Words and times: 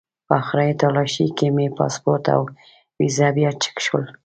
په 0.27 0.33
آخري 0.41 0.71
تالاشۍ 0.81 1.27
کې 1.37 1.47
مې 1.55 1.67
پاسپورټ 1.77 2.23
او 2.35 2.41
ویزه 2.97 3.27
بیا 3.35 3.49
چک 3.63 3.75
شول. 3.85 4.05